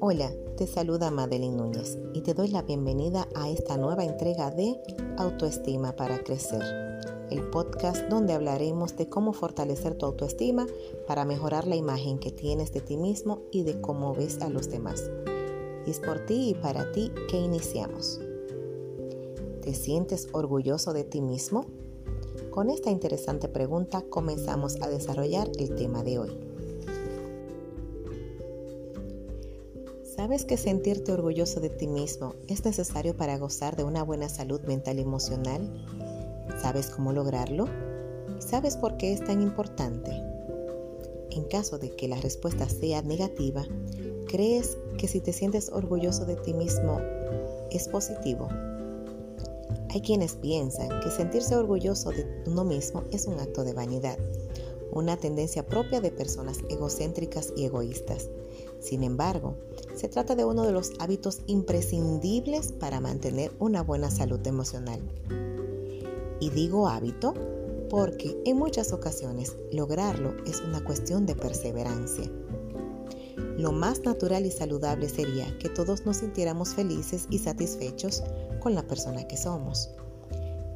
Hola, 0.00 0.30
te 0.56 0.68
saluda 0.68 1.10
Madeline 1.10 1.56
Núñez 1.56 1.98
y 2.14 2.20
te 2.20 2.32
doy 2.32 2.46
la 2.50 2.62
bienvenida 2.62 3.26
a 3.34 3.50
esta 3.50 3.76
nueva 3.76 4.04
entrega 4.04 4.52
de 4.52 4.80
Autoestima 5.16 5.96
para 5.96 6.22
Crecer, 6.22 6.62
el 7.32 7.50
podcast 7.50 8.08
donde 8.08 8.32
hablaremos 8.32 8.96
de 8.96 9.08
cómo 9.08 9.32
fortalecer 9.32 9.96
tu 9.96 10.06
autoestima 10.06 10.68
para 11.08 11.24
mejorar 11.24 11.66
la 11.66 11.74
imagen 11.74 12.20
que 12.20 12.30
tienes 12.30 12.72
de 12.72 12.80
ti 12.80 12.96
mismo 12.96 13.42
y 13.50 13.64
de 13.64 13.80
cómo 13.80 14.14
ves 14.14 14.40
a 14.40 14.48
los 14.48 14.70
demás. 14.70 15.10
Es 15.84 15.98
por 15.98 16.24
ti 16.26 16.50
y 16.50 16.54
para 16.54 16.92
ti 16.92 17.10
que 17.28 17.36
iniciamos. 17.36 18.20
¿Te 19.62 19.74
sientes 19.74 20.28
orgulloso 20.30 20.92
de 20.92 21.02
ti 21.02 21.20
mismo? 21.20 21.66
Con 22.50 22.70
esta 22.70 22.92
interesante 22.92 23.48
pregunta 23.48 24.04
comenzamos 24.08 24.80
a 24.80 24.88
desarrollar 24.88 25.50
el 25.58 25.74
tema 25.74 26.04
de 26.04 26.20
hoy. 26.20 26.57
¿Sabes 30.18 30.44
que 30.44 30.56
sentirte 30.56 31.12
orgulloso 31.12 31.60
de 31.60 31.70
ti 31.70 31.86
mismo 31.86 32.34
es 32.48 32.64
necesario 32.64 33.16
para 33.16 33.38
gozar 33.38 33.76
de 33.76 33.84
una 33.84 34.02
buena 34.02 34.28
salud 34.28 34.60
mental 34.62 34.98
y 34.98 35.02
emocional? 35.02 35.70
¿Sabes 36.60 36.90
cómo 36.90 37.12
lograrlo? 37.12 37.66
¿Sabes 38.40 38.76
por 38.76 38.96
qué 38.96 39.12
es 39.12 39.22
tan 39.22 39.40
importante? 39.40 40.10
En 41.30 41.44
caso 41.44 41.78
de 41.78 41.94
que 41.94 42.08
la 42.08 42.20
respuesta 42.20 42.68
sea 42.68 43.00
negativa, 43.02 43.64
¿crees 44.26 44.76
que 44.98 45.06
si 45.06 45.20
te 45.20 45.32
sientes 45.32 45.70
orgulloso 45.72 46.26
de 46.26 46.34
ti 46.34 46.52
mismo 46.52 46.98
es 47.70 47.86
positivo? 47.86 48.48
Hay 49.90 50.00
quienes 50.00 50.34
piensan 50.34 50.88
que 51.00 51.12
sentirse 51.12 51.54
orgulloso 51.54 52.10
de 52.10 52.26
uno 52.44 52.64
mismo 52.64 53.04
es 53.12 53.28
un 53.28 53.38
acto 53.38 53.62
de 53.62 53.72
vanidad, 53.72 54.18
una 54.92 55.16
tendencia 55.16 55.66
propia 55.66 56.00
de 56.00 56.10
personas 56.10 56.58
egocéntricas 56.68 57.52
y 57.56 57.64
egoístas. 57.64 58.30
Sin 58.80 59.02
embargo, 59.02 59.56
se 59.94 60.08
trata 60.08 60.34
de 60.34 60.44
uno 60.44 60.64
de 60.64 60.72
los 60.72 60.92
hábitos 60.98 61.40
imprescindibles 61.46 62.72
para 62.72 63.00
mantener 63.00 63.52
una 63.58 63.82
buena 63.82 64.10
salud 64.10 64.44
emocional. 64.46 65.00
Y 66.40 66.50
digo 66.50 66.88
hábito 66.88 67.34
porque 67.90 68.36
en 68.44 68.58
muchas 68.58 68.92
ocasiones 68.92 69.56
lograrlo 69.72 70.36
es 70.46 70.60
una 70.60 70.84
cuestión 70.84 71.26
de 71.26 71.34
perseverancia. 71.34 72.30
Lo 73.56 73.72
más 73.72 74.04
natural 74.04 74.46
y 74.46 74.50
saludable 74.50 75.08
sería 75.08 75.56
que 75.58 75.68
todos 75.68 76.06
nos 76.06 76.18
sintiéramos 76.18 76.74
felices 76.74 77.26
y 77.30 77.38
satisfechos 77.38 78.22
con 78.60 78.74
la 78.74 78.86
persona 78.86 79.26
que 79.26 79.36
somos. 79.36 79.90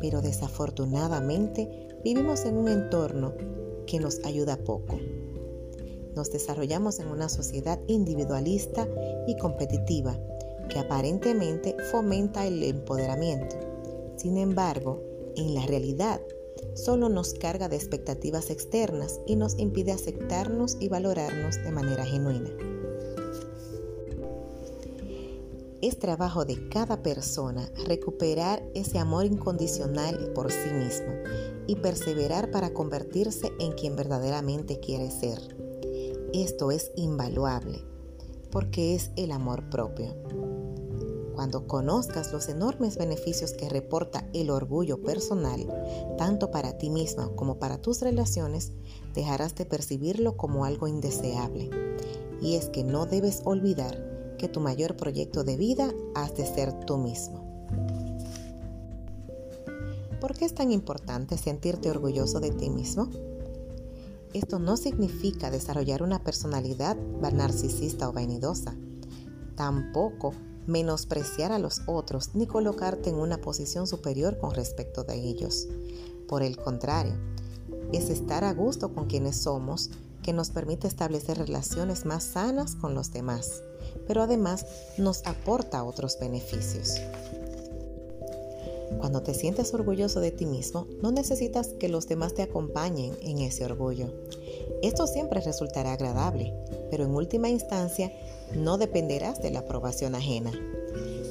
Pero 0.00 0.22
desafortunadamente 0.22 1.88
vivimos 2.02 2.46
en 2.46 2.56
un 2.56 2.68
entorno 2.68 3.34
que 3.86 4.00
nos 4.00 4.24
ayuda 4.24 4.56
poco. 4.56 4.98
Nos 6.14 6.32
desarrollamos 6.32 6.98
en 6.98 7.08
una 7.08 7.28
sociedad 7.28 7.80
individualista 7.86 8.88
y 9.26 9.36
competitiva 9.36 10.18
que 10.68 10.78
aparentemente 10.78 11.76
fomenta 11.90 12.46
el 12.46 12.62
empoderamiento. 12.62 13.56
Sin 14.16 14.36
embargo, 14.36 15.02
en 15.36 15.54
la 15.54 15.66
realidad, 15.66 16.20
solo 16.74 17.08
nos 17.08 17.34
carga 17.34 17.68
de 17.68 17.76
expectativas 17.76 18.50
externas 18.50 19.20
y 19.26 19.36
nos 19.36 19.58
impide 19.58 19.92
aceptarnos 19.92 20.76
y 20.80 20.88
valorarnos 20.88 21.56
de 21.62 21.70
manera 21.70 22.04
genuina. 22.04 22.50
Es 25.82 25.98
trabajo 25.98 26.44
de 26.44 26.68
cada 26.68 27.02
persona 27.02 27.66
recuperar 27.86 28.62
ese 28.74 28.98
amor 28.98 29.24
incondicional 29.24 30.30
por 30.34 30.52
sí 30.52 30.70
mismo 30.70 31.14
y 31.66 31.76
perseverar 31.76 32.50
para 32.50 32.74
convertirse 32.74 33.50
en 33.58 33.72
quien 33.72 33.96
verdaderamente 33.96 34.78
quiere 34.78 35.10
ser. 35.10 35.38
Esto 36.34 36.70
es 36.70 36.92
invaluable 36.96 37.82
porque 38.50 38.94
es 38.94 39.10
el 39.16 39.32
amor 39.32 39.70
propio. 39.70 40.14
Cuando 41.34 41.66
conozcas 41.66 42.30
los 42.30 42.50
enormes 42.50 42.98
beneficios 42.98 43.52
que 43.52 43.70
reporta 43.70 44.28
el 44.34 44.50
orgullo 44.50 45.00
personal, 45.02 45.66
tanto 46.18 46.50
para 46.50 46.76
ti 46.76 46.90
misma 46.90 47.30
como 47.36 47.58
para 47.58 47.80
tus 47.80 48.02
relaciones, 48.02 48.72
dejarás 49.14 49.54
de 49.54 49.64
percibirlo 49.64 50.36
como 50.36 50.66
algo 50.66 50.88
indeseable. 50.88 51.70
Y 52.42 52.56
es 52.56 52.68
que 52.68 52.84
no 52.84 53.06
debes 53.06 53.40
olvidar 53.44 54.09
que 54.40 54.48
tu 54.48 54.60
mayor 54.60 54.96
proyecto 54.96 55.44
de 55.44 55.58
vida 55.58 55.92
has 56.14 56.34
de 56.34 56.46
ser 56.46 56.72
tú 56.86 56.96
mismo. 56.96 57.68
¿Por 60.18 60.34
qué 60.34 60.46
es 60.46 60.54
tan 60.54 60.72
importante 60.72 61.36
sentirte 61.36 61.90
orgulloso 61.90 62.40
de 62.40 62.50
ti 62.50 62.70
mismo? 62.70 63.10
Esto 64.32 64.58
no 64.58 64.78
significa 64.78 65.50
desarrollar 65.50 66.02
una 66.02 66.24
personalidad 66.24 66.96
narcisista 67.34 68.08
o 68.08 68.14
vanidosa. 68.14 68.74
Tampoco 69.56 70.32
menospreciar 70.66 71.52
a 71.52 71.58
los 71.58 71.82
otros 71.86 72.30
ni 72.34 72.46
colocarte 72.46 73.10
en 73.10 73.16
una 73.16 73.42
posición 73.42 73.86
superior 73.86 74.38
con 74.38 74.54
respecto 74.54 75.04
de 75.04 75.16
ellos. 75.16 75.68
Por 76.26 76.42
el 76.42 76.56
contrario, 76.56 77.12
es 77.92 78.08
estar 78.08 78.44
a 78.44 78.54
gusto 78.54 78.94
con 78.94 79.06
quienes 79.06 79.36
somos 79.36 79.90
que 80.22 80.32
nos 80.32 80.50
permite 80.50 80.86
establecer 80.86 81.38
relaciones 81.38 82.04
más 82.04 82.24
sanas 82.24 82.74
con 82.74 82.94
los 82.94 83.12
demás 83.12 83.62
pero 84.06 84.22
además 84.22 84.66
nos 84.98 85.24
aporta 85.26 85.84
otros 85.84 86.18
beneficios. 86.18 87.00
Cuando 88.98 89.22
te 89.22 89.34
sientes 89.34 89.72
orgulloso 89.72 90.20
de 90.20 90.30
ti 90.30 90.46
mismo, 90.46 90.86
no 91.00 91.10
necesitas 91.10 91.68
que 91.78 91.88
los 91.88 92.06
demás 92.08 92.34
te 92.34 92.42
acompañen 92.42 93.16
en 93.22 93.38
ese 93.38 93.64
orgullo. 93.64 94.12
Esto 94.82 95.06
siempre 95.06 95.40
resultará 95.40 95.92
agradable, 95.92 96.52
pero 96.90 97.04
en 97.04 97.14
última 97.14 97.48
instancia 97.48 98.12
no 98.54 98.78
dependerás 98.78 99.40
de 99.40 99.50
la 99.50 99.60
aprobación 99.60 100.14
ajena. 100.14 100.52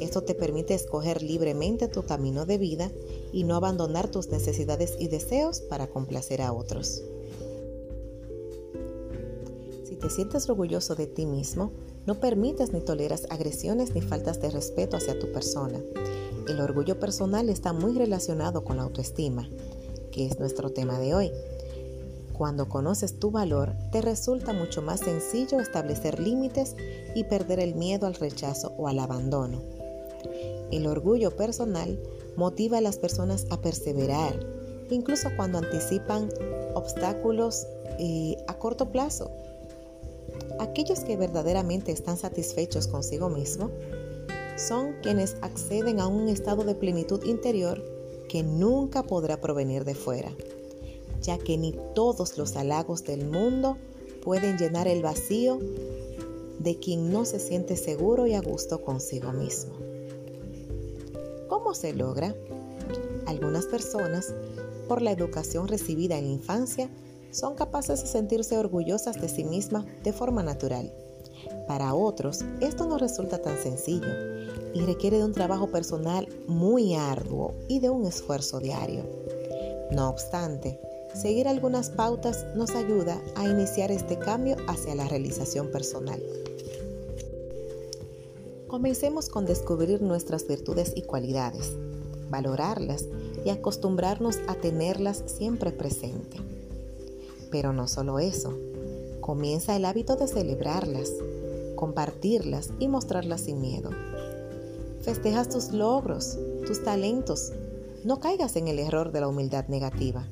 Esto 0.00 0.22
te 0.22 0.34
permite 0.34 0.74
escoger 0.74 1.22
libremente 1.22 1.88
tu 1.88 2.04
camino 2.04 2.46
de 2.46 2.56
vida 2.56 2.90
y 3.32 3.44
no 3.44 3.56
abandonar 3.56 4.08
tus 4.08 4.28
necesidades 4.28 4.94
y 4.98 5.08
deseos 5.08 5.60
para 5.60 5.88
complacer 5.88 6.40
a 6.40 6.52
otros. 6.52 7.02
Te 10.00 10.08
sientes 10.08 10.48
orgulloso 10.48 10.94
de 10.94 11.06
ti 11.06 11.26
mismo, 11.26 11.72
no 12.06 12.14
permites 12.20 12.72
ni 12.72 12.80
toleras 12.80 13.26
agresiones 13.28 13.94
ni 13.94 14.00
faltas 14.00 14.40
de 14.40 14.50
respeto 14.50 14.96
hacia 14.96 15.18
tu 15.18 15.30
persona. 15.30 15.78
El 16.48 16.58
orgullo 16.60 16.98
personal 16.98 17.50
está 17.50 17.74
muy 17.74 17.92
relacionado 17.92 18.64
con 18.64 18.78
la 18.78 18.84
autoestima, 18.84 19.46
que 20.10 20.26
es 20.26 20.38
nuestro 20.40 20.70
tema 20.70 20.98
de 20.98 21.14
hoy. 21.14 21.30
Cuando 22.32 22.66
conoces 22.66 23.18
tu 23.18 23.30
valor, 23.30 23.74
te 23.92 24.00
resulta 24.00 24.54
mucho 24.54 24.80
más 24.80 25.00
sencillo 25.00 25.60
establecer 25.60 26.18
límites 26.18 26.76
y 27.14 27.24
perder 27.24 27.60
el 27.60 27.74
miedo 27.74 28.06
al 28.06 28.14
rechazo 28.14 28.72
o 28.78 28.88
al 28.88 29.00
abandono. 29.00 29.60
El 30.70 30.86
orgullo 30.86 31.36
personal 31.36 32.00
motiva 32.36 32.78
a 32.78 32.80
las 32.80 32.96
personas 32.96 33.44
a 33.50 33.60
perseverar, 33.60 34.40
incluso 34.88 35.28
cuando 35.36 35.58
anticipan 35.58 36.30
obstáculos 36.74 37.66
eh, 37.98 38.38
a 38.48 38.54
corto 38.54 38.90
plazo 38.90 39.30
Aquellos 40.58 41.00
que 41.00 41.16
verdaderamente 41.16 41.92
están 41.92 42.16
satisfechos 42.16 42.86
consigo 42.86 43.28
mismo 43.28 43.70
son 44.56 44.94
quienes 45.02 45.36
acceden 45.40 46.00
a 46.00 46.06
un 46.06 46.28
estado 46.28 46.64
de 46.64 46.74
plenitud 46.74 47.24
interior 47.24 47.82
que 48.28 48.42
nunca 48.42 49.02
podrá 49.02 49.40
provenir 49.40 49.84
de 49.84 49.94
fuera, 49.94 50.30
ya 51.22 51.38
que 51.38 51.56
ni 51.56 51.74
todos 51.94 52.38
los 52.38 52.56
halagos 52.56 53.04
del 53.04 53.26
mundo 53.26 53.76
pueden 54.22 54.58
llenar 54.58 54.86
el 54.86 55.02
vacío 55.02 55.58
de 56.58 56.78
quien 56.78 57.10
no 57.10 57.24
se 57.24 57.40
siente 57.40 57.76
seguro 57.76 58.26
y 58.26 58.34
a 58.34 58.40
gusto 58.40 58.82
consigo 58.82 59.32
mismo. 59.32 59.72
¿Cómo 61.48 61.74
se 61.74 61.94
logra? 61.94 62.34
Algunas 63.26 63.66
personas, 63.66 64.34
por 64.86 65.02
la 65.02 65.12
educación 65.12 65.68
recibida 65.68 66.18
en 66.18 66.26
la 66.26 66.32
infancia, 66.32 66.90
son 67.30 67.54
capaces 67.54 68.02
de 68.02 68.08
sentirse 68.08 68.56
orgullosas 68.56 69.20
de 69.20 69.28
sí 69.28 69.44
mismas 69.44 69.84
de 70.02 70.12
forma 70.12 70.42
natural. 70.42 70.92
Para 71.66 71.94
otros, 71.94 72.44
esto 72.60 72.86
no 72.86 72.98
resulta 72.98 73.38
tan 73.38 73.56
sencillo 73.56 74.08
y 74.74 74.80
requiere 74.80 75.18
de 75.18 75.24
un 75.24 75.32
trabajo 75.32 75.68
personal 75.68 76.28
muy 76.46 76.94
arduo 76.94 77.54
y 77.68 77.80
de 77.80 77.90
un 77.90 78.06
esfuerzo 78.06 78.60
diario. 78.60 79.04
No 79.90 80.08
obstante, 80.08 80.80
seguir 81.14 81.48
algunas 81.48 81.90
pautas 81.90 82.46
nos 82.54 82.70
ayuda 82.70 83.20
a 83.36 83.48
iniciar 83.48 83.90
este 83.90 84.18
cambio 84.18 84.56
hacia 84.68 84.94
la 84.94 85.08
realización 85.08 85.70
personal. 85.70 86.22
Comencemos 88.68 89.28
con 89.28 89.46
descubrir 89.46 90.00
nuestras 90.00 90.46
virtudes 90.46 90.92
y 90.94 91.02
cualidades, 91.02 91.72
valorarlas 92.30 93.06
y 93.44 93.50
acostumbrarnos 93.50 94.38
a 94.46 94.54
tenerlas 94.54 95.24
siempre 95.26 95.72
presente. 95.72 96.59
Pero 97.50 97.72
no 97.72 97.88
solo 97.88 98.18
eso, 98.18 98.56
comienza 99.20 99.76
el 99.76 99.84
hábito 99.84 100.16
de 100.16 100.26
celebrarlas, 100.26 101.10
compartirlas 101.76 102.70
y 102.78 102.88
mostrarlas 102.88 103.42
sin 103.42 103.60
miedo. 103.60 103.90
Festejas 105.02 105.48
tus 105.48 105.72
logros, 105.72 106.38
tus 106.66 106.84
talentos. 106.84 107.52
No 108.04 108.20
caigas 108.20 108.56
en 108.56 108.68
el 108.68 108.78
error 108.78 109.12
de 109.12 109.20
la 109.20 109.28
humildad 109.28 109.66
negativa. 109.68 110.26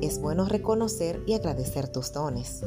Es 0.00 0.20
bueno 0.20 0.46
reconocer 0.46 1.22
y 1.26 1.34
agradecer 1.34 1.88
tus 1.88 2.12
dones. 2.12 2.62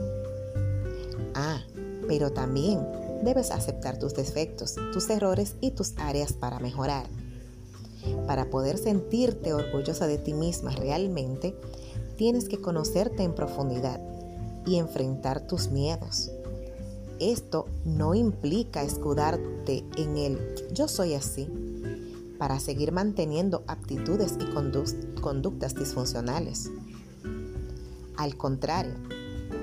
Ah, 1.33 1.61
pero 2.07 2.31
también 2.31 2.79
debes 3.23 3.51
aceptar 3.51 3.99
tus 3.99 4.13
defectos, 4.13 4.75
tus 4.93 5.09
errores 5.09 5.55
y 5.61 5.71
tus 5.71 5.93
áreas 5.97 6.33
para 6.33 6.59
mejorar. 6.59 7.07
Para 8.27 8.49
poder 8.49 8.77
sentirte 8.77 9.53
orgullosa 9.53 10.07
de 10.07 10.17
ti 10.17 10.33
misma 10.33 10.71
realmente, 10.71 11.55
tienes 12.15 12.49
que 12.49 12.61
conocerte 12.61 13.23
en 13.23 13.35
profundidad 13.35 13.99
y 14.65 14.77
enfrentar 14.77 15.45
tus 15.47 15.69
miedos. 15.69 16.31
Esto 17.19 17.67
no 17.85 18.13
implica 18.13 18.83
escudarte 18.83 19.85
en 19.97 20.17
el 20.17 20.39
yo 20.73 20.87
soy 20.87 21.13
así 21.13 21.47
para 22.37 22.59
seguir 22.59 22.91
manteniendo 22.91 23.63
aptitudes 23.67 24.37
y 24.39 25.21
conductas 25.21 25.75
disfuncionales. 25.75 26.69
Al 28.17 28.35
contrario, 28.35 28.95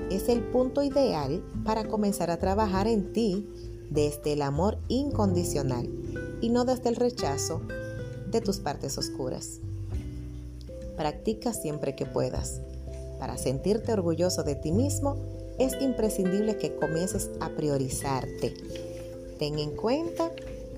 es 0.09 0.29
el 0.29 0.41
punto 0.41 0.83
ideal 0.83 1.43
para 1.63 1.87
comenzar 1.87 2.31
a 2.31 2.37
trabajar 2.37 2.87
en 2.87 3.13
ti 3.13 3.47
desde 3.89 4.33
el 4.33 4.41
amor 4.41 4.79
incondicional 4.87 5.89
y 6.41 6.49
no 6.49 6.65
desde 6.65 6.89
el 6.89 6.95
rechazo 6.95 7.61
de 8.31 8.41
tus 8.41 8.59
partes 8.59 8.97
oscuras. 8.97 9.59
Practica 10.95 11.53
siempre 11.53 11.95
que 11.95 12.05
puedas. 12.05 12.61
Para 13.19 13.37
sentirte 13.37 13.93
orgulloso 13.93 14.43
de 14.43 14.55
ti 14.55 14.71
mismo, 14.71 15.17
es 15.57 15.73
imprescindible 15.81 16.57
que 16.57 16.75
comiences 16.75 17.29
a 17.39 17.49
priorizarte. 17.49 18.53
Ten 19.39 19.59
en 19.59 19.75
cuenta 19.75 20.31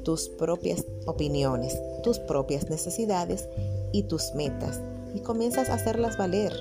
tus 0.03 0.29
propias 0.29 0.85
opiniones, 1.05 1.79
tus 2.03 2.19
propias 2.19 2.69
necesidades 2.69 3.47
y 3.91 4.03
tus 4.03 4.33
metas 4.35 4.81
y 5.13 5.21
comienzas 5.21 5.69
a 5.69 5.75
hacerlas 5.75 6.17
valer. 6.17 6.53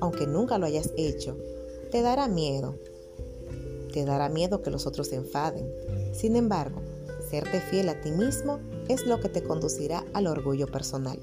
Aunque 0.00 0.26
nunca 0.26 0.58
lo 0.58 0.66
hayas 0.66 0.90
hecho, 0.96 1.36
te 1.90 2.02
dará 2.02 2.28
miedo. 2.28 2.74
Te 3.92 4.04
dará 4.04 4.28
miedo 4.28 4.60
que 4.60 4.70
los 4.70 4.86
otros 4.86 5.08
se 5.08 5.16
enfaden. 5.16 5.72
Sin 6.12 6.36
embargo, 6.36 6.82
serte 7.30 7.60
fiel 7.60 7.88
a 7.88 8.00
ti 8.00 8.10
mismo 8.10 8.58
es 8.88 9.06
lo 9.06 9.20
que 9.20 9.28
te 9.28 9.42
conducirá 9.42 10.04
al 10.12 10.26
orgullo 10.26 10.66
personal. 10.66 11.18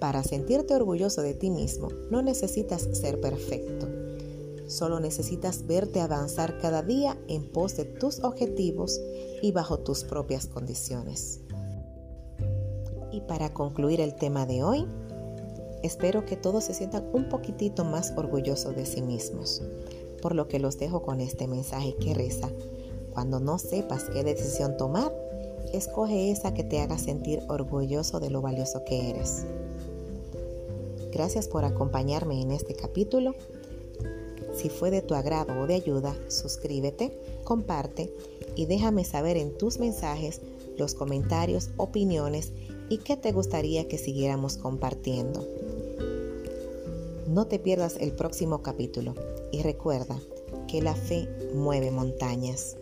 Para 0.00 0.22
sentirte 0.22 0.74
orgulloso 0.74 1.22
de 1.22 1.34
ti 1.34 1.50
mismo, 1.50 1.88
no 2.10 2.22
necesitas 2.22 2.88
ser 2.92 3.20
perfecto. 3.20 3.88
Solo 4.68 5.00
necesitas 5.00 5.66
verte 5.66 6.00
avanzar 6.00 6.58
cada 6.58 6.82
día 6.82 7.18
en 7.26 7.50
pos 7.50 7.76
de 7.76 7.84
tus 7.84 8.22
objetivos 8.22 9.00
y 9.42 9.50
bajo 9.50 9.78
tus 9.78 10.04
propias 10.04 10.46
condiciones. 10.46 11.40
Y 13.10 13.22
para 13.22 13.52
concluir 13.52 14.00
el 14.00 14.14
tema 14.14 14.46
de 14.46 14.62
hoy, 14.62 14.86
espero 15.82 16.26
que 16.26 16.36
todos 16.36 16.64
se 16.64 16.74
sientan 16.74 17.08
un 17.12 17.28
poquitito 17.28 17.84
más 17.84 18.12
orgullosos 18.16 18.76
de 18.76 18.86
sí 18.86 19.02
mismos, 19.02 19.62
por 20.22 20.34
lo 20.34 20.46
que 20.46 20.60
los 20.60 20.78
dejo 20.78 21.02
con 21.02 21.20
este 21.20 21.48
mensaje 21.48 21.96
que 21.96 22.14
reza. 22.14 22.50
Cuando 23.12 23.40
no 23.40 23.58
sepas 23.58 24.04
qué 24.04 24.22
decisión 24.22 24.76
tomar, 24.76 25.12
escoge 25.72 26.30
esa 26.30 26.54
que 26.54 26.62
te 26.62 26.80
haga 26.80 26.98
sentir 26.98 27.42
orgulloso 27.48 28.20
de 28.20 28.30
lo 28.30 28.42
valioso 28.42 28.84
que 28.84 29.10
eres. 29.10 29.44
Gracias 31.18 31.48
por 31.48 31.64
acompañarme 31.64 32.40
en 32.40 32.52
este 32.52 32.74
capítulo. 32.74 33.34
Si 34.54 34.68
fue 34.68 34.92
de 34.92 35.02
tu 35.02 35.16
agrado 35.16 35.60
o 35.60 35.66
de 35.66 35.74
ayuda, 35.74 36.14
suscríbete, 36.28 37.12
comparte 37.42 38.14
y 38.54 38.66
déjame 38.66 39.04
saber 39.04 39.36
en 39.36 39.58
tus 39.58 39.80
mensajes 39.80 40.40
los 40.76 40.94
comentarios, 40.94 41.70
opiniones 41.76 42.52
y 42.88 42.98
qué 42.98 43.16
te 43.16 43.32
gustaría 43.32 43.88
que 43.88 43.98
siguiéramos 43.98 44.58
compartiendo. 44.58 45.44
No 47.26 47.48
te 47.48 47.58
pierdas 47.58 47.96
el 47.98 48.12
próximo 48.12 48.62
capítulo 48.62 49.16
y 49.50 49.62
recuerda 49.62 50.20
que 50.68 50.82
la 50.82 50.94
fe 50.94 51.28
mueve 51.52 51.90
montañas. 51.90 52.76